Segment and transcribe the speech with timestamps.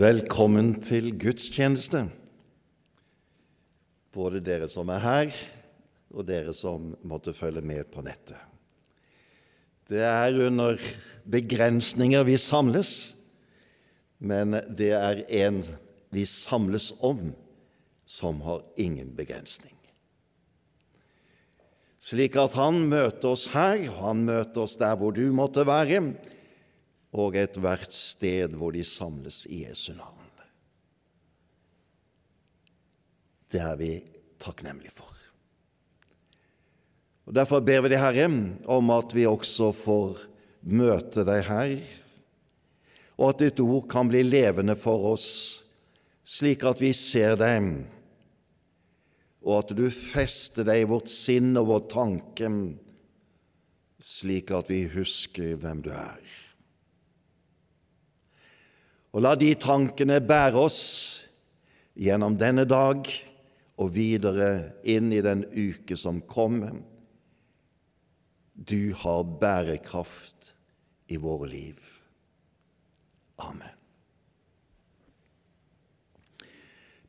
[0.00, 2.06] Velkommen til gudstjeneste,
[4.16, 5.34] både dere som er her,
[6.14, 8.38] og dere som måtte følge med på nettet.
[9.90, 10.80] Det er under
[11.28, 12.94] begrensninger vi samles,
[14.24, 15.60] men det er en
[16.16, 17.34] vi samles om,
[18.08, 19.76] som har ingen begrensning.
[22.00, 26.06] Slik at han møter oss her, han møter oss der hvor du måtte være,
[27.10, 30.20] og ethvert sted hvor de samles i Jesu navn.
[33.50, 33.94] Det er vi
[34.38, 35.10] takknemlige for.
[37.26, 38.26] Og Derfor ber vi deg, Herre,
[38.70, 40.22] om at vi også får
[40.70, 41.74] møte deg her,
[43.20, 45.28] og at ditt ord kan bli levende for oss,
[46.24, 47.68] slik at vi ser deg,
[49.44, 52.50] og at du fester deg i vårt sinn og vår tanke,
[54.00, 56.20] slik at vi husker hvem du er.
[59.10, 60.82] Og la de tankene bære oss
[61.98, 63.08] gjennom denne dag
[63.80, 64.50] og videre
[64.86, 66.76] inn i den uke som kommer.
[68.54, 70.52] Du har bærekraft
[71.10, 71.78] i våre liv.
[73.40, 73.76] Amen.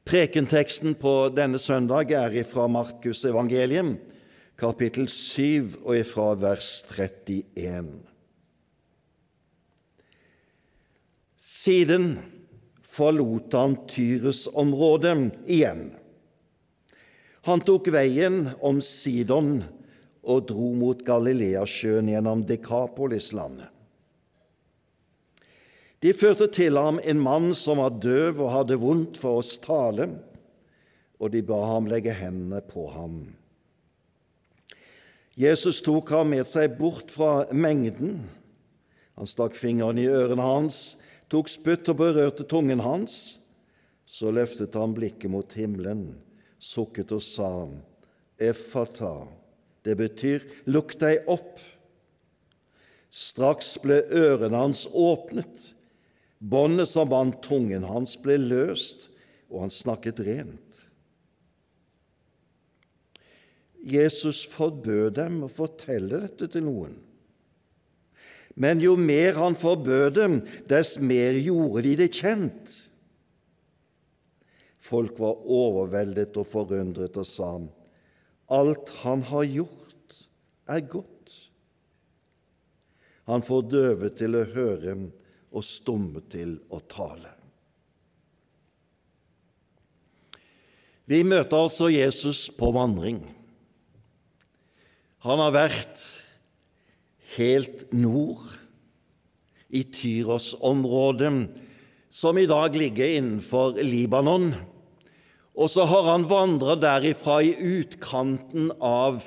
[0.08, 3.94] Prekenteksten på denne søndag er ifra Markus evangelium,
[4.58, 8.11] kapittel 7, og ifra vers 31.
[11.52, 12.20] Siden
[12.82, 15.18] forlot han Tyresområdet
[15.52, 15.90] igjen.
[17.42, 19.58] Han tok veien om Sidon
[20.22, 23.68] og dro mot Galileasjøen gjennom Dekapolislandet.
[26.02, 30.08] De førte til ham en mann som var døv og hadde vondt for oss tale,
[31.20, 33.20] og de ba ham legge hendene på ham.
[35.38, 38.24] Jesus tok ham med seg bort fra mengden.
[39.20, 40.82] Han stakk fingeren i ørene hans
[41.32, 43.38] tok spytt og berørte tungen hans.
[44.12, 46.18] Så løftet han blikket mot himmelen,
[46.60, 47.52] sukket og sa,
[48.42, 49.30] Efata,
[49.86, 51.62] det betyr lukk deg opp.
[53.12, 55.72] Straks ble ørene hans åpnet,
[56.40, 59.08] båndet som bandt tungen hans, ble løst,
[59.52, 60.84] og han snakket rent.
[63.82, 67.00] Jesus forbød dem å fortelle dette til noen.
[68.62, 70.40] Men jo mer han forbød dem,
[70.70, 72.74] dess mer gjorde de det kjent.
[74.82, 77.52] Folk var overveldet og forundret og sa,
[78.52, 80.18] alt han har gjort,
[80.70, 81.36] er godt.
[83.30, 84.98] Han får døve til å høre
[85.52, 87.32] og stumme til å tale.
[91.10, 93.24] Vi møter altså Jesus på vandring.
[95.26, 96.02] Han har vært
[97.38, 98.44] helt nord
[99.72, 101.48] i Tyros-området,
[102.12, 104.52] som i dag ligger innenfor Libanon.
[105.56, 109.24] Og så har han vandra derifra i utkanten av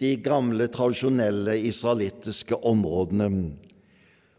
[0.00, 3.30] de gamle, tradisjonelle israelittiske områdene,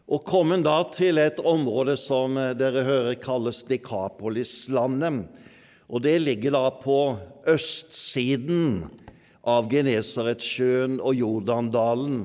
[0.08, 5.26] og kommet da til et område som dere hører kalles Dekapolis-landet.
[5.88, 7.00] Og det ligger da på
[7.48, 8.86] østsiden
[9.46, 12.22] av Genesaretsjøen og Jordandalen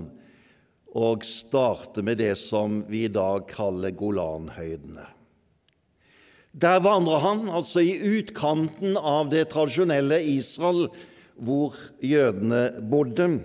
[0.94, 5.08] og starte med det som vi i dag kaller Golanhøydene.
[6.54, 10.86] Der vandrer han altså i utkanten av det tradisjonelle Israel,
[11.34, 13.42] hvor jødene bodde,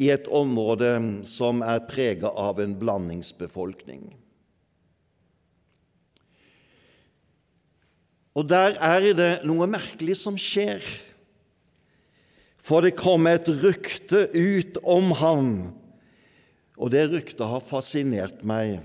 [0.00, 0.94] i et område
[1.28, 4.06] som er preget av en blandingsbefolkning.
[8.32, 10.80] Og der er det noe merkelig som skjer.
[12.70, 15.46] For det kom et rykte ut om ham,
[16.78, 18.76] og det ryktet har fascinert meg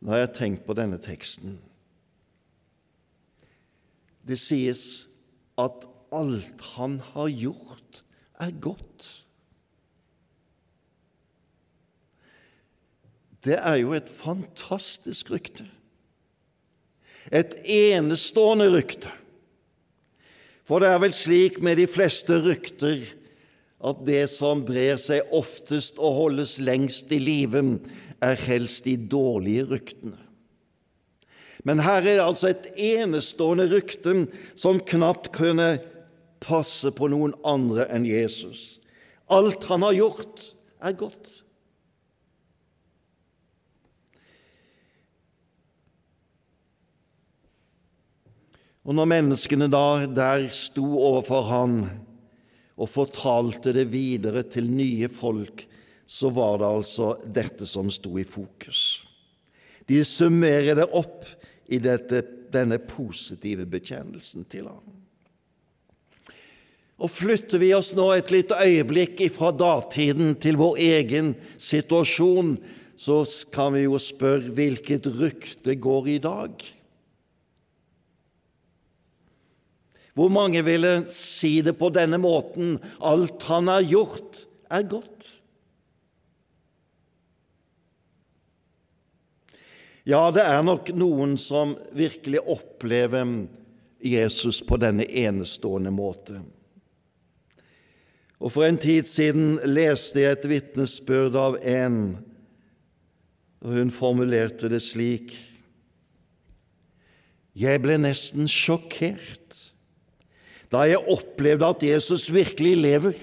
[0.00, 1.58] når jeg har tenkt på denne teksten.
[4.24, 5.04] Det sies
[5.60, 8.00] at alt han har gjort,
[8.40, 9.08] er godt.
[13.44, 15.66] Det er jo et fantastisk rykte.
[17.28, 19.12] Et enestående rykte.
[20.64, 23.04] For det er vel slik med de fleste rykter
[23.84, 27.62] at det som brer seg oftest og holdes lengst i live,
[28.24, 30.16] er helst de dårlige ryktene.
[31.64, 34.14] Men her er det altså et enestående rykte
[34.56, 35.78] som knapt kunne
[36.44, 38.78] passe på noen andre enn Jesus.
[39.32, 40.50] Alt han har gjort,
[40.84, 41.40] er godt.
[48.84, 51.78] Og når menneskene da der sto overfor han
[52.74, 55.64] og fortalte det videre til nye folk,
[56.04, 59.04] så var det altså dette som sto i fokus.
[59.88, 61.24] De summerer det opp
[61.72, 62.20] i dette,
[62.52, 64.84] denne positive bekjennelsen til ham.
[67.00, 72.56] Og Flytter vi oss nå et lite øyeblikk fra datiden til vår egen situasjon,
[72.96, 76.62] så kan vi jo spørre hvilket rykte går i dag?
[80.14, 85.30] Hvor mange ville si det på denne måten alt han har gjort, er godt?
[90.04, 93.24] Ja, det er nok noen som virkelig opplever
[94.04, 96.42] Jesus på denne enestående måte.
[98.44, 101.98] Og For en tid siden leste jeg et vitnesbyrd av en,
[103.64, 105.32] og hun formulerte det slik
[107.56, 109.43] Jeg ble nesten sjokkert
[110.72, 113.16] da jeg opplevde at Jesus virkelig lever.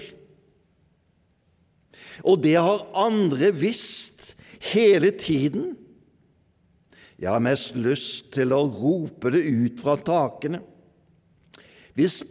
[2.22, 4.34] Og det har andre visst
[4.72, 5.72] hele tiden.
[7.18, 10.62] Jeg har mest lyst til å rope det ut fra takene.
[11.98, 12.22] Hvis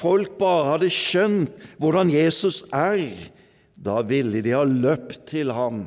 [0.00, 3.04] folk bare hadde skjønt hvordan Jesus er,
[3.76, 5.84] da ville de ha løpt til ham.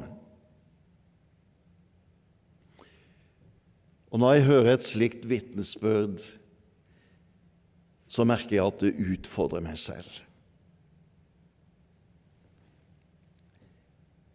[4.14, 6.22] Og når jeg hører et slikt vitnesbyrd,
[8.14, 10.22] så merker jeg at det utfordrer meg selv.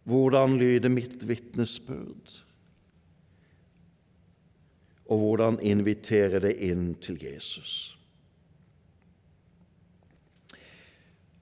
[0.09, 2.39] Hvordan lyder mitt vitnesbyrd?
[5.09, 7.95] og hvordan inviterer det inn til Jesus.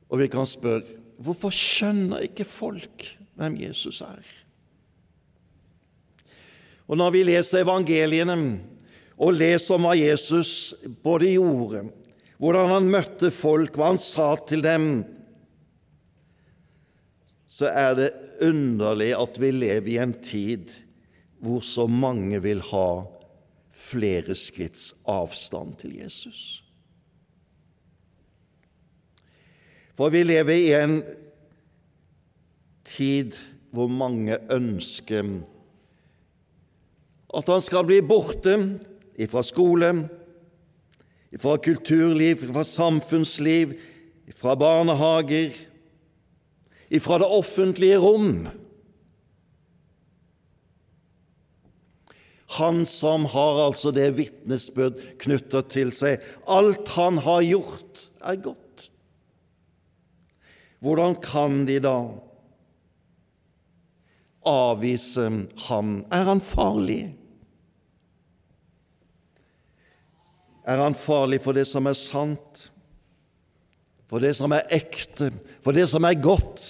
[0.08, 4.24] Og vi kan spørre hvorfor skjønner ikke folk hvem Jesus er?
[6.88, 8.38] Og Når vi leser evangeliene
[9.20, 10.72] og leser om hva Jesus
[11.04, 11.90] både gjorde,
[12.38, 14.88] hvordan han møtte folk, hva han sa til dem,
[17.48, 18.10] så er det
[18.46, 20.70] underlig at vi lever i en tid
[21.42, 22.90] hvor så mange vil ha
[23.78, 26.62] flere skritts avstand til Jesus.
[29.98, 31.00] For vi lever i en
[32.86, 33.38] tid
[33.74, 35.32] hvor mange ønsker
[37.38, 38.56] at han skal bli borte
[39.30, 39.90] fra skole,
[41.36, 43.76] fra kulturliv, fra samfunnsliv,
[44.36, 45.56] fra barnehager,
[47.04, 48.48] fra det offentlige rom.
[52.58, 56.24] Han som har altså det vitnesbyrd knytta til seg.
[56.48, 58.88] Alt han har gjort, er godt.
[60.80, 61.98] Hvordan kan de da
[64.48, 65.28] avvise
[65.68, 65.94] ham?
[66.14, 67.02] Er han farlig?
[70.68, 72.68] Er han farlig for det som er sant,
[74.08, 75.32] for det som er ekte,
[75.64, 76.66] for det som er godt?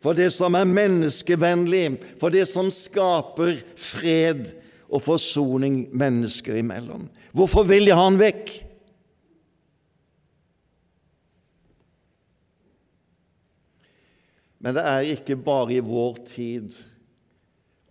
[0.00, 4.48] for det som er menneskevennlig, for det som skaper fred
[4.88, 7.06] og forsoning mennesker imellom.
[7.36, 8.52] Hvorfor vil jeg ha han vekk?
[14.60, 16.74] Men det er ikke bare i vår tid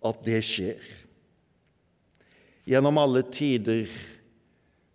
[0.06, 0.82] at det skjer.
[2.70, 3.86] Gjennom alle tider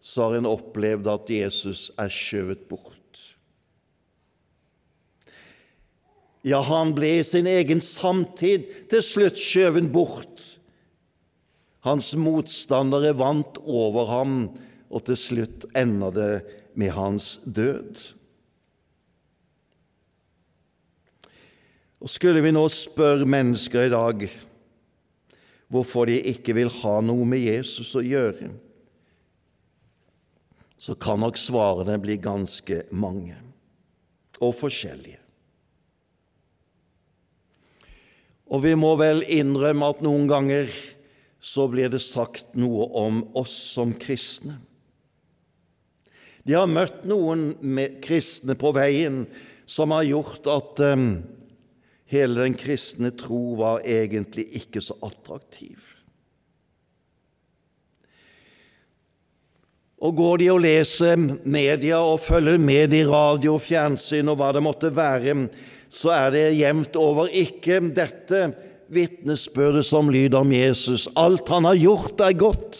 [0.05, 3.01] så har en opplevd at Jesus er skjøvet bort.
[6.45, 10.43] Ja, han ble i sin egen samtid til slutt skjøvet bort.
[11.85, 14.35] Hans motstandere vant over ham,
[14.93, 16.33] og til slutt ender det
[16.77, 17.97] med hans død.
[21.97, 24.27] Og Skulle vi nå spørre mennesker i dag
[25.73, 28.51] hvorfor de ikke vil ha noe med Jesus å gjøre,
[30.77, 33.37] så kan nok svarene bli ganske mange
[34.43, 35.21] og forskjellige.
[38.51, 40.69] Og vi må vel innrømme at noen ganger
[41.41, 44.59] så blir det sagt noe om oss som kristne.
[46.45, 47.55] De har møtt noen
[48.05, 49.23] kristne på veien
[49.65, 51.07] som har gjort at um,
[52.11, 55.94] hele den kristne tro var egentlig ikke så attraktiv.
[60.05, 64.51] Og går de og leser media og følger med i radio og fjernsyn og hva
[64.53, 65.47] det måtte være,
[65.89, 68.49] så er det jevnt over ikke dette
[68.93, 71.07] vitnesbyrdet som lyder om Jesus.
[71.17, 72.79] Alt han har gjort, er godt,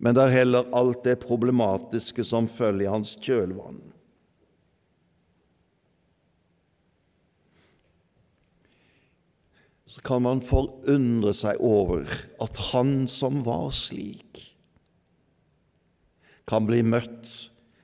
[0.00, 3.82] men det er heller alt det problematiske som følger i hans kjølvann.
[9.90, 12.06] Så kan man forundre seg over
[12.40, 14.49] at han som var slik,
[16.50, 17.30] kan bli møtt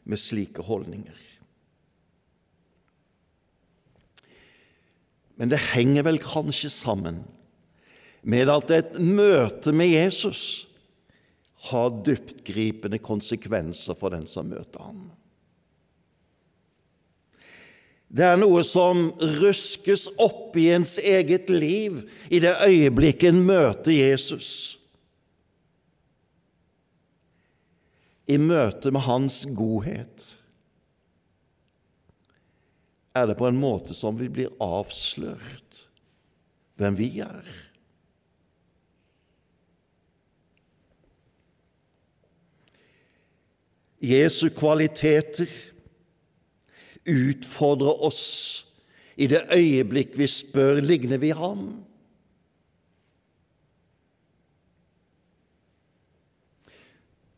[0.07, 1.23] med slike holdninger.
[5.37, 7.21] Men det henger vel kanskje sammen
[8.27, 10.67] med at et møte med Jesus
[11.69, 15.07] har dyptgripende konsekvenser for den som møter ham.
[18.07, 23.93] Det er noe som ruskes opp i ens eget liv i det øyeblikket en møter
[23.93, 24.79] Jesus.
[28.27, 30.33] I møte med Hans godhet
[33.17, 35.87] er det på en måte som vi blir avslørt
[36.77, 37.47] hvem vi er.
[44.05, 45.49] Jesu kvaliteter
[47.07, 48.25] utfordrer oss
[49.17, 51.71] i det øyeblikk vi spør ligner vi ham.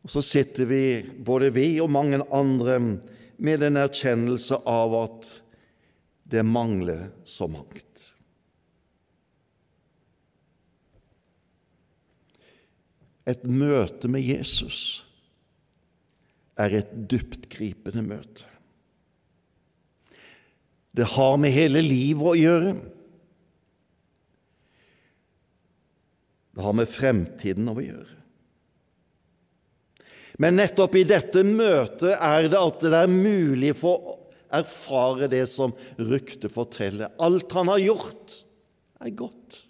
[0.08, 2.78] Og Så sitter vi, både vi og mange andre,
[3.36, 5.28] med en erkjennelse av at
[6.32, 7.84] det mangler så mangt.
[13.28, 15.04] Et møte med Jesus
[16.56, 18.48] er et dyptgripende møte.
[20.96, 22.72] Det har med hele livet å gjøre.
[26.56, 28.16] Det har med fremtiden å gjøre.
[30.38, 34.16] Men nettopp i dette møtet er det at det er mulig for å
[34.54, 37.10] erfare det som ryktet forteller.
[37.18, 38.36] Alt han har gjort,
[39.02, 39.64] er godt.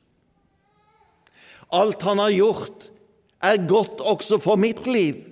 [1.72, 2.90] Alt han har gjort,
[3.44, 5.22] er godt også for mitt liv.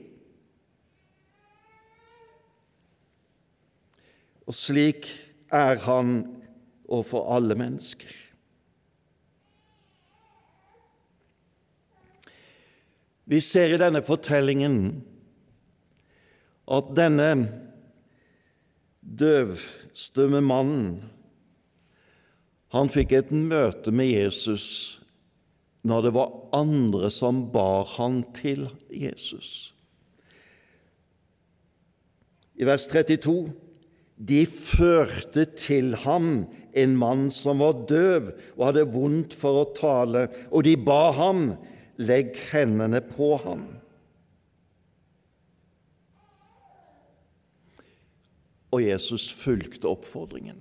[4.46, 5.08] Og slik
[5.52, 6.20] er han
[6.86, 8.12] overfor alle mennesker.
[13.26, 15.02] Vi ser i denne fortellingen
[16.66, 17.30] at denne
[19.00, 20.88] døvstumme mannen
[22.74, 24.66] han fikk et møte med Jesus
[25.86, 29.70] når det var andre som bar han til Jesus.
[32.58, 33.52] I vers 32
[34.16, 36.46] de førte til ham
[36.76, 41.50] en mann som var døv og hadde vondt for å tale, og de ba ham,
[42.00, 43.66] legg hendene på ham.
[48.76, 50.60] Og Jesus fulgte oppfordringen.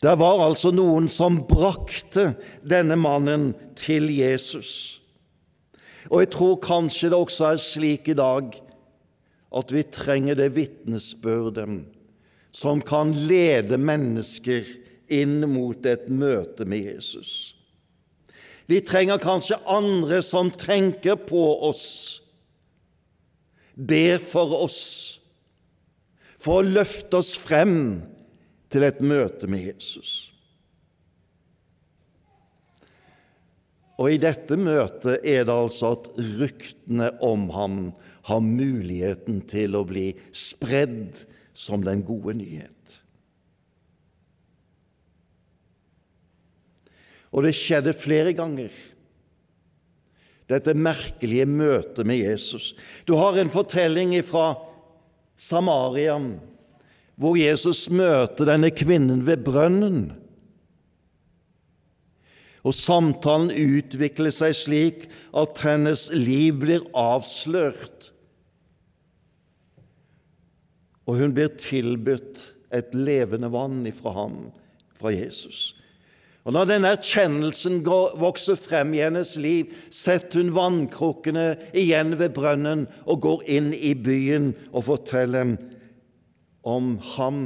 [0.00, 2.30] Det var altså noen som brakte
[2.64, 5.00] denne mannen til Jesus.
[6.10, 8.54] Og jeg tror kanskje det også er slik i dag
[9.56, 11.68] at vi trenger det vitnesbyrdet
[12.56, 14.68] som kan lede mennesker
[15.12, 17.54] inn mot et møte med Jesus.
[18.66, 22.22] Vi trenger kanskje andre som tenker på oss,
[23.76, 24.80] ber for oss,
[26.42, 27.76] for å løfte oss frem
[28.72, 30.32] til et møte med Jesus.
[33.96, 37.78] Og i dette møtet er det altså at ryktene om ham
[38.28, 41.16] har muligheten til å bli spredd
[41.56, 42.72] som den gode nyhet.
[47.32, 48.72] Og det skjedde flere ganger,
[50.46, 52.70] dette merkelige møtet med Jesus.
[53.08, 54.52] Du har en fortelling fra
[55.36, 56.16] Samaria
[57.16, 60.00] hvor Jesus møter denne kvinnen ved brønnen.
[62.66, 67.96] Og samtalen utvikler seg slik at hennes liv blir avslørt
[71.06, 72.42] og hun blir tilbudt
[72.74, 74.38] et levende vann ifra ham,
[74.98, 75.70] fra Jesus.
[76.46, 82.84] Og Når denne erkjennelsen vokser frem i hennes liv, setter hun vannkrukkene igjen ved brønnen
[83.02, 85.56] og går inn i byen og forteller
[86.62, 87.40] om ham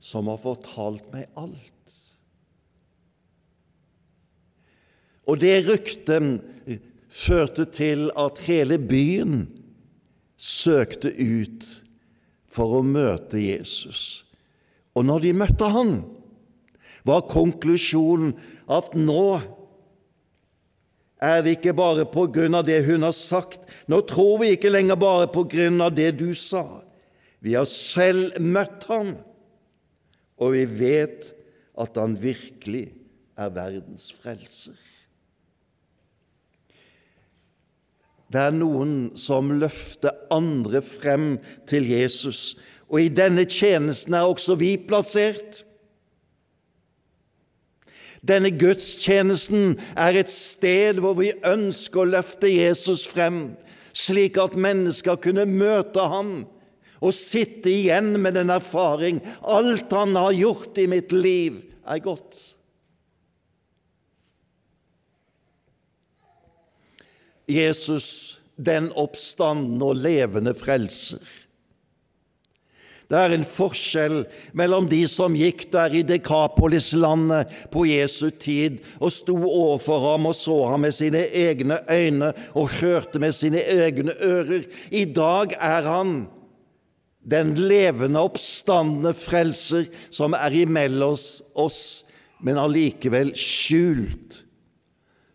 [0.00, 1.96] som har fortalt meg alt.
[5.28, 6.40] Og det ryktet
[7.12, 9.44] førte til at hele byen
[10.40, 11.68] søkte ut
[12.48, 14.24] for å møte Jesus.
[14.96, 15.92] Og når de møtte han,
[17.06, 18.34] var konklusjonen
[18.70, 19.40] at nå
[21.20, 23.60] er det ikke bare på grunn av det hun har sagt.
[23.90, 26.80] Nå tror vi ikke lenger bare på grunn av det du sa.
[27.44, 29.14] Vi har selv møtt ham,
[30.40, 31.32] og vi vet
[31.80, 32.86] at han virkelig
[33.40, 34.76] er verdens frelser.
[38.30, 41.34] Det er noen som løfter andre frem
[41.68, 42.54] til Jesus,
[42.90, 45.64] og i denne tjenesten er også vi plassert.
[48.26, 53.54] Denne gudstjenesten er et sted hvor vi ønsker å løfte Jesus frem,
[53.96, 56.42] slik at mennesker kunne møte ham
[57.00, 62.36] og sitte igjen med den erfaring alt han har gjort i mitt liv, er godt.
[67.50, 71.24] Jesus, den oppstandende og levende frelser.
[73.10, 74.20] Det er en forskjell
[74.54, 80.36] mellom de som gikk der i Dekapolis-landet på Jesu tid og sto overfor ham og
[80.38, 84.62] så ham med sine egne øyne og hørte med sine egne ører.
[84.94, 86.14] I dag er han
[87.26, 91.18] den levende, oppstandende frelser som er imellom
[91.58, 91.82] oss,
[92.40, 94.44] men allikevel skjult,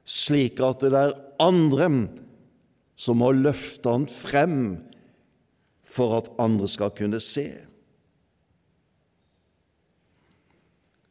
[0.07, 1.91] slik at det er andre
[2.95, 4.59] som må løfte han frem
[5.95, 7.47] for at andre skal kunne se.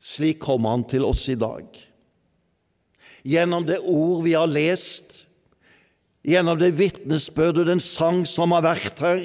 [0.04, 1.64] Slik kommer han til oss i dag.
[3.24, 5.22] Gjennom det ord vi har lest,
[6.24, 9.24] gjennom det vitnesbyrd og den sang som har vært her,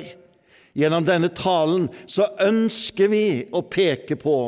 [0.79, 4.39] gjennom denne talen, så ønsker vi å peke på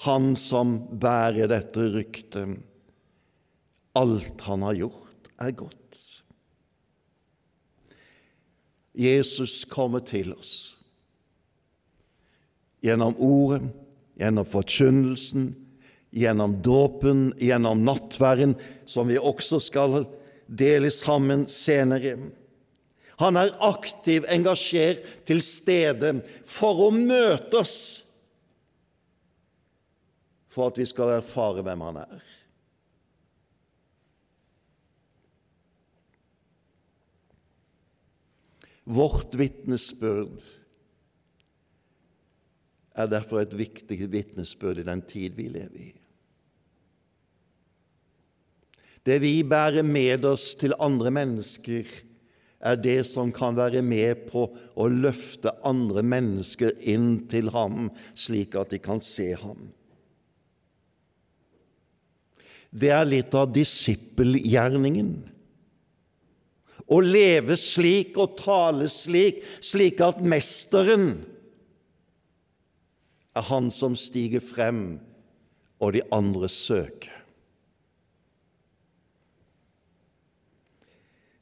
[0.00, 2.54] Han som bærer dette ryktet.
[4.00, 5.98] Alt han har gjort, er godt.
[9.00, 10.52] Jesus kommer til oss
[12.84, 13.62] gjennom ordet,
[14.20, 15.50] gjennom forkynnelsen,
[16.16, 18.54] gjennom dåpen, gjennom nattverden,
[18.88, 20.04] som vi også skal
[20.48, 22.16] dele sammen senere.
[23.20, 27.78] Han er aktiv, engasjert, til stede for å møte oss,
[30.50, 32.30] for at vi skal erfare hvem han er.
[38.84, 40.42] Vårt vitnesbyrd
[43.00, 45.90] er derfor et viktig vitnesbyrd i den tid vi lever i.
[49.06, 51.88] Det vi bærer med oss til andre mennesker,
[52.60, 54.42] er det som kan være med på
[54.76, 59.70] å løfte andre mennesker inn til ham, slik at de kan se ham.
[62.70, 65.14] Det er litt av disippelgjerningen
[66.90, 71.22] å leve slik og tale slik, slik at mesteren
[73.38, 74.98] er han som stiger frem,
[75.80, 77.14] og de andre søker.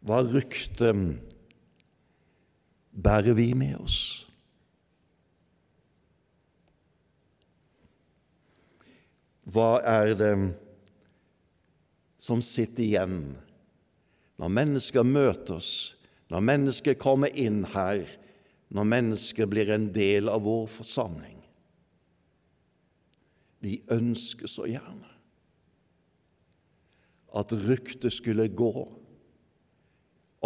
[0.05, 0.93] Hva rykte
[2.95, 3.99] bærer vi med oss?
[9.49, 10.33] Hva er det
[12.23, 13.21] som sitter igjen?
[14.39, 15.73] Når mennesker møter oss,
[16.31, 18.05] når mennesker kommer inn her,
[18.69, 21.39] når mennesker blir en del av vår forsamling.
[23.65, 25.15] Vi ønsker så gjerne
[27.39, 28.73] at ryktet skulle gå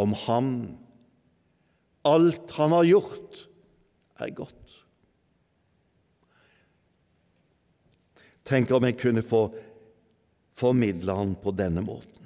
[0.00, 0.54] om ham.
[2.08, 3.44] Alt han har gjort,
[4.22, 4.78] er godt.
[8.48, 9.44] Tenk om jeg kunne få
[10.58, 12.21] formidle han på denne måten.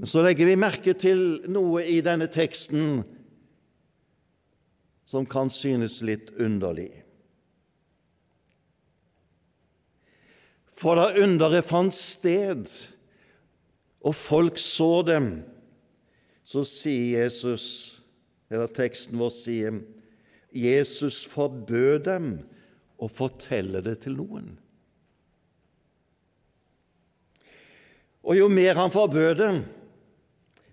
[0.00, 3.02] Men så legger vi merke til noe i denne teksten
[5.04, 6.88] som kan synes litt underlig.
[10.80, 12.70] For da underet fant sted,
[14.00, 15.26] og folk så dem,
[16.48, 17.66] så sier Jesus,
[18.48, 19.82] eller teksten vår sier,
[20.56, 22.30] Jesus forbød dem
[22.96, 24.48] å fortelle det til noen.
[28.24, 29.60] Og jo mer han forbød dem,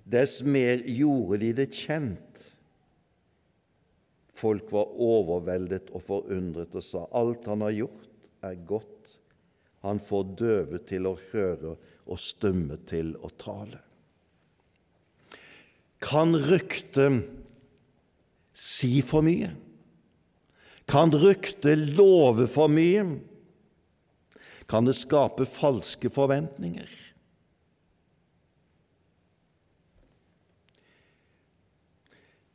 [0.07, 2.43] dess mer gjorde de det kjent.
[4.37, 9.17] Folk var overveldet og forundret og sa alt han har gjort, er godt.
[9.85, 11.75] Han får døve til å høre
[12.07, 13.81] og stumme til å tale.
[16.03, 17.25] Kan ryktet
[18.57, 19.49] si for mye?
[20.87, 23.03] Kan ryktet love for mye?
[24.69, 26.87] Kan det skape falske forventninger?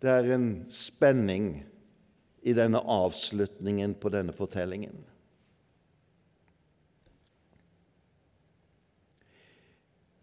[0.02, 1.62] Det er en spenning
[2.42, 4.96] i denne avslutningen på denne fortellingen.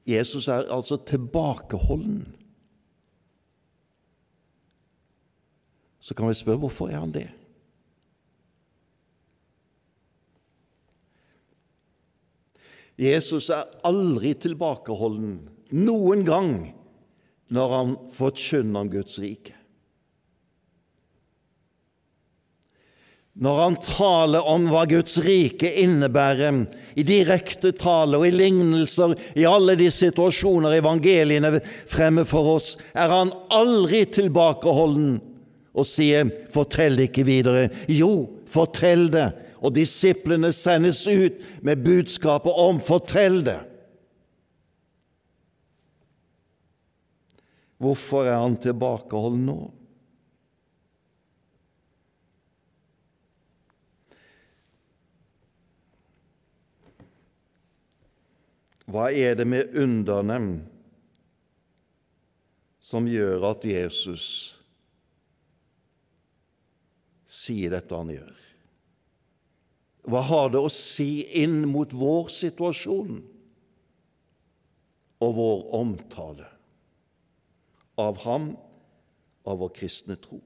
[0.10, 2.24] Jesus er altså tilbakeholden.
[6.00, 7.30] Så kan vi spørre hvorfor er han det?
[13.00, 15.38] Jesus er aldri tilbakeholden
[15.72, 16.52] noen gang
[17.54, 19.59] når han forkynner om Guds rike.
[23.40, 26.66] Når han taler om hva Guds rike innebærer,
[27.00, 33.08] i direkte tale og i lignelser, i alle de situasjoner evangeliene fremmer for oss, er
[33.14, 35.22] han aldri tilbakeholden
[35.72, 37.72] og sier 'fortell ikke videre'.
[37.88, 39.32] Jo, fortell det,
[39.64, 43.64] og disiplene sendes ut med budskapet om 'fortell det'.
[47.80, 49.60] Hvorfor er han tilbakeholden nå?
[58.90, 60.40] Hva er det med underne
[62.82, 64.26] som gjør at Jesus
[67.30, 68.38] sier dette han gjør?
[70.10, 73.20] Hva har det å si inn mot vår situasjon
[75.22, 76.48] og vår omtale
[78.00, 78.56] av ham,
[79.46, 80.42] av vår kristne tro?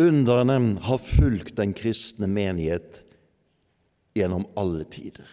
[0.00, 3.02] Underne har fulgt den kristne menighet
[4.16, 5.28] gjennom alle tider.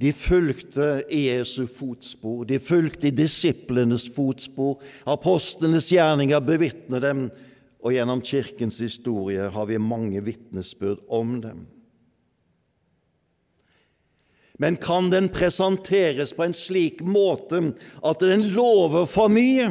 [0.00, 4.78] De fulgte i Jesu fotspor, de fulgte i disiplenes fotspor.
[5.04, 7.26] Apostlenes gjerninger bevitner dem,
[7.84, 11.66] og gjennom Kirkens historie har vi mange vitnesbyrd om dem.
[14.60, 17.62] Men kan den presenteres på en slik måte
[18.04, 19.68] at den lover for mye?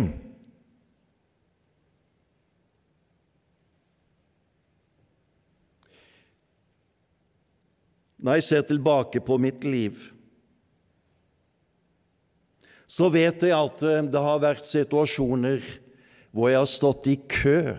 [8.19, 9.95] Når jeg ser tilbake på mitt liv,
[12.89, 15.61] så vet jeg at eh, det har vært situasjoner
[16.33, 17.75] hvor jeg har stått i kø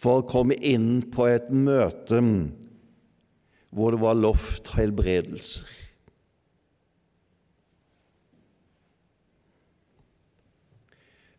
[0.00, 2.20] for å komme inn på et møte
[3.74, 5.66] hvor det var lovt helbredelser.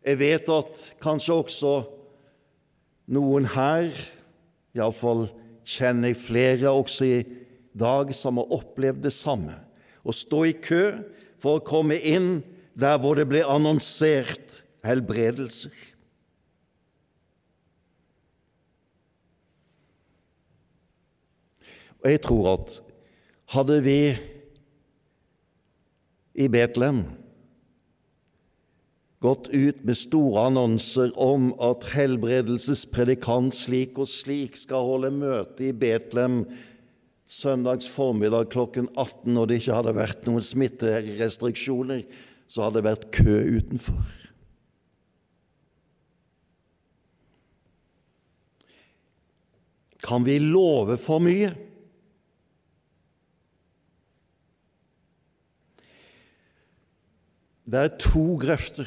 [0.06, 1.72] Jeg vet at kanskje også
[3.10, 3.88] noen her,
[4.76, 5.24] iallfall
[5.66, 7.16] kjenner jeg flere også i
[7.78, 9.58] dag som har opplevd det samme.
[10.06, 10.84] Å stå i kø
[11.42, 12.40] for å komme inn
[12.76, 15.74] der hvor det ble annonsert helbredelser.
[22.04, 22.74] Og jeg tror at
[23.56, 24.00] hadde vi
[26.36, 27.00] i Betlehem
[29.24, 35.74] gått ut med store annonser om at helbredelsespredikant slik og slik skal holde møte i
[35.74, 36.44] Betlehem
[37.26, 42.04] søndags formiddag klokken 18 når det ikke hadde vært noen smitterestriksjoner,
[42.46, 44.14] så hadde det vært kø utenfor.
[50.06, 51.50] Kan vi love for mye?
[57.66, 58.86] Det er to grøfter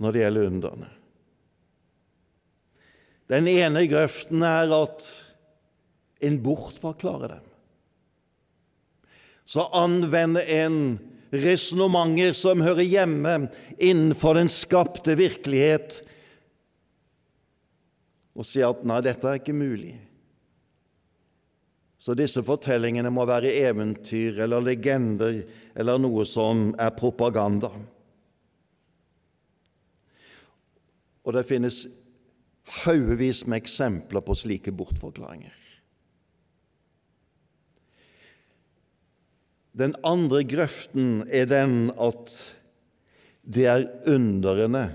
[0.00, 0.92] når det gjelder underne.
[3.30, 5.08] Den ene grøften er at
[6.20, 7.46] en bortforklarer dem.
[9.44, 10.98] Så anvender en
[11.30, 13.34] resonnementer som hører hjemme
[13.78, 16.00] innenfor den skapte virkelighet,
[18.34, 19.98] og sier at 'nei, dette er ikke mulig'.
[22.00, 25.42] Så disse fortellingene må være eventyr eller legender
[25.76, 27.68] eller noe som er propaganda.
[31.20, 31.82] Og det finnes
[32.84, 35.69] haugevis med eksempler på slike bortforklaringer.
[39.80, 42.32] Den andre grøften er den at
[43.48, 44.90] det er underne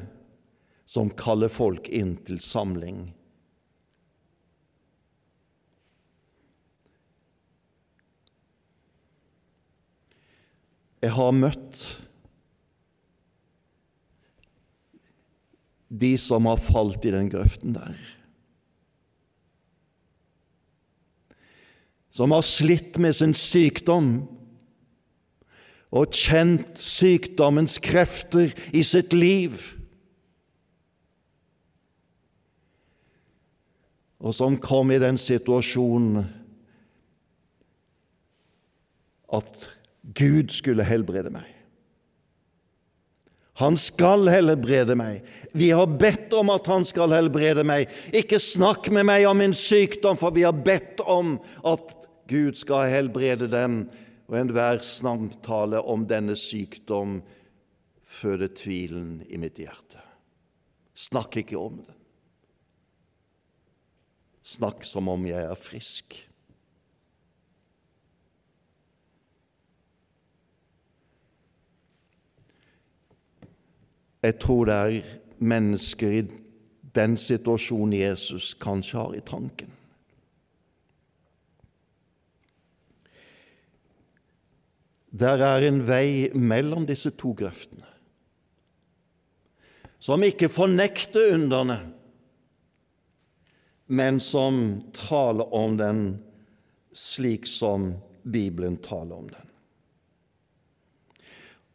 [0.85, 3.07] som kaller folk inn til samling.
[11.01, 11.81] Jeg har møtt
[15.89, 17.97] de som har falt i den grøften der.
[22.15, 24.15] Som har slitt med sin sykdom
[25.95, 29.55] og kjent sykdommens krefter i sitt liv,
[34.19, 36.25] og som kom i den situasjonen
[39.35, 39.67] at
[40.17, 41.51] Gud skulle helbrede meg.
[43.61, 45.21] Han skal helbrede meg.
[45.55, 47.91] Vi har bedt om at han skal helbrede meg.
[48.11, 51.93] Ikke snakk med meg om min sykdom, for vi har bedt om at
[52.27, 53.85] Gud skal helbrede dem
[54.27, 57.19] og enhver samtale om denne sykdom
[58.05, 60.01] føder tvilen i mitt hjerte.
[60.95, 61.97] Snakk ikke om det.
[64.45, 66.17] Snakk som om jeg er frisk.
[74.25, 76.21] Jeg tror det er mennesker i
[76.95, 79.74] den situasjonen Jesus kanskje har i tanken.
[85.15, 87.87] Der er en vei mellom disse to grøftene,
[89.99, 91.77] som ikke fornekter underne,
[93.87, 96.01] men som taler om den
[96.95, 97.93] slik som
[98.25, 99.51] Bibelen taler om den.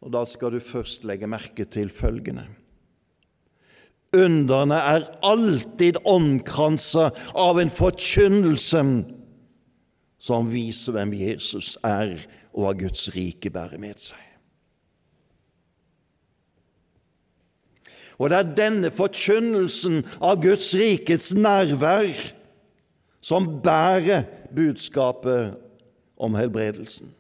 [0.00, 2.46] Og Da skal du først legge merke til følgende.
[4.16, 8.82] Underne er alltid omkransa av en forkynnelse
[10.20, 12.16] som viser hvem Jesus er,
[12.54, 14.26] og av Guds rike bærer med seg.
[18.20, 22.12] Og det er denne forkynnelsen av Guds rikets nærvær
[23.24, 25.56] som bærer budskapet
[26.20, 27.14] om helbredelsen.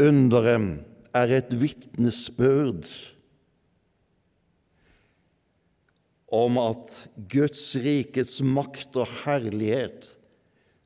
[0.00, 0.80] Underet
[1.12, 2.88] er et vitnesbyrd
[6.30, 6.92] om at
[7.30, 10.14] Guds rikets makt og herlighet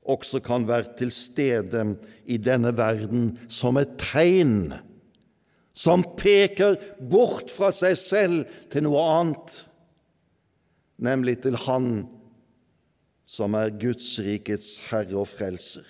[0.04, 1.84] også kan være til stede
[2.24, 4.74] i denne verden som et tegn
[5.74, 6.76] som peker
[7.10, 9.56] bort fra seg selv til noe annet,
[11.02, 12.04] nemlig til Han
[13.26, 15.86] som er Guds rikets herre og frelser.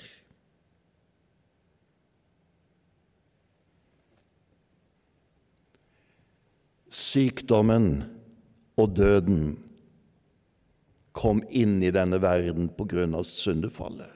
[6.89, 8.14] Sykdommen
[8.81, 9.55] og døden
[11.15, 14.11] kom inn i denne verden på grunn av syndefallet.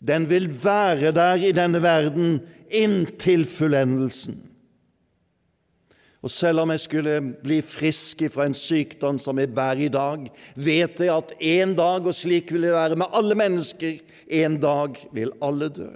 [0.00, 2.38] Den vil være der i denne verden
[2.72, 4.38] inntil fullendelsen.
[6.20, 10.26] Og selv om jeg skulle bli frisk fra en sykdom som jeg bærer i dag,
[10.56, 15.00] vet jeg at en dag, og slik vil det være med alle mennesker, en dag
[15.16, 15.92] vil alle dø.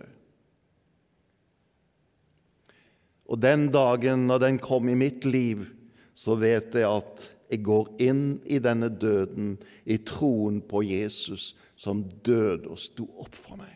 [3.24, 5.66] Og den dagen når den kom i mitt liv,
[6.14, 12.04] så vet jeg at jeg går inn i denne døden i troen på Jesus som
[12.26, 13.72] døde og sto opp for meg.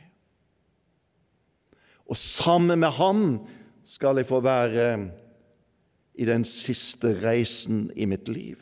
[2.09, 3.25] Og sammen med han
[3.89, 4.89] skal jeg få være
[6.19, 8.59] i den siste reisen i mitt liv.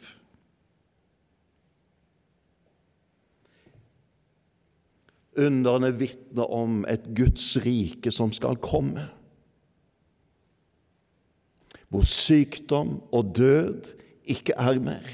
[5.37, 9.07] Underne vitner om et Guds rike som skal komme,
[11.97, 13.95] hvor sykdom og død
[14.29, 15.07] ikke er mer.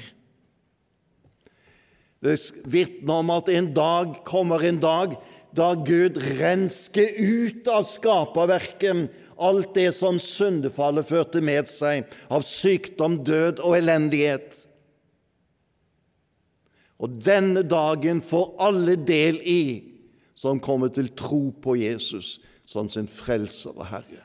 [2.23, 2.35] Det
[2.67, 5.15] vitner om at en dag kommer en dag
[5.55, 9.05] da Gud rensker ut av skaperverket
[9.43, 14.59] alt det som syndefallet førte med seg av sykdom, død og elendighet.
[16.99, 19.63] Og denne dagen får alle del i
[20.35, 24.23] som kommer til tro på Jesus som sin frelser og Herre.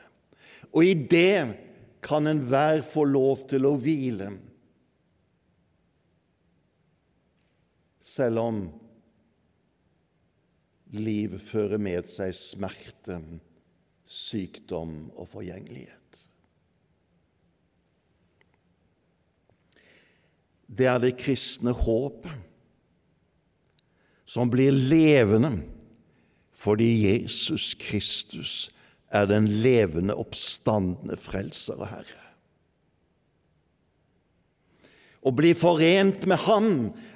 [0.75, 1.68] Og i det
[2.01, 4.31] kan enhver få lov til å hvile
[8.09, 8.61] selv om
[10.97, 13.19] livet fører med seg smerte,
[14.09, 15.95] sykdom og forgjengelighet.
[20.69, 22.45] Det er det kristne håpet
[24.29, 25.55] som blir levende
[26.59, 28.67] fordi Jesus Kristus
[29.09, 32.25] er den levende, oppstandende frelser og Herre.
[35.19, 36.69] Å bli forent med Ham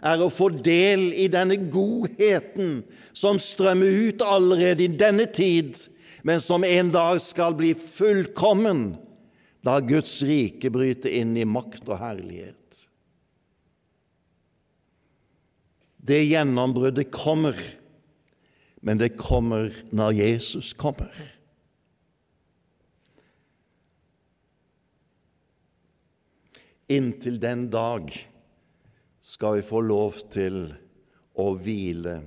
[0.03, 2.81] er å få del i denne godheten
[3.15, 5.77] som strømmer ut allerede i denne tid,
[6.23, 8.89] men som en dag skal bli fullkommen
[9.63, 12.59] da Guds rike bryter inn i makt og herlighet.
[16.03, 17.55] Det gjennombruddet kommer,
[18.83, 21.15] men det kommer når Jesus kommer.
[26.91, 28.11] Inntil den dag
[29.23, 30.65] skal vi få lov til
[31.39, 32.17] å hvile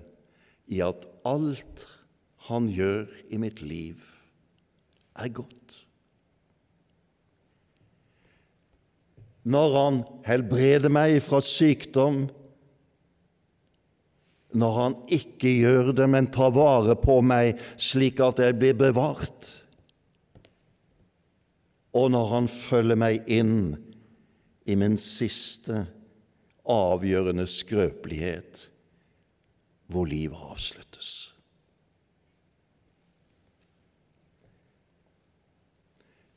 [0.72, 1.84] i at alt
[2.46, 3.98] Han gjør i mitt liv,
[5.18, 5.80] er godt.
[9.42, 12.28] Når Han helbreder meg fra sykdom,
[14.54, 19.50] når Han ikke gjør det, men tar vare på meg slik at jeg blir bevart,
[21.96, 23.58] og når Han følger meg inn
[24.66, 25.86] i min siste,
[26.66, 28.66] avgjørende skrøpelighet,
[29.86, 31.10] hvor livet avsluttes.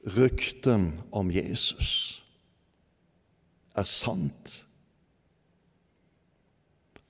[0.06, 2.22] Ryktet om Jesus
[3.76, 4.54] er sant.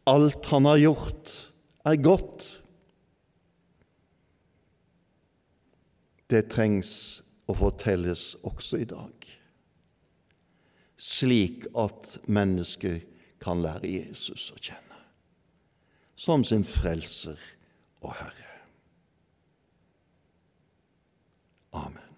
[0.08, 1.36] Alt han har gjort,
[1.86, 2.48] er godt.
[6.30, 6.92] Det trengs
[7.50, 9.19] å fortelles også i dag
[11.00, 13.08] slik at mennesket
[13.40, 14.86] kan lære Jesus å kjenne
[16.20, 17.40] som sin frelser
[18.04, 18.50] og Herre.
[21.72, 22.09] Amen.